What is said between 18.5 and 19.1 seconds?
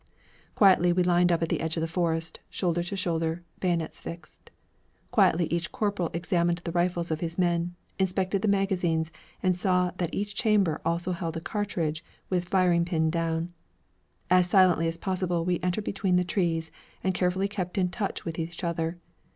other.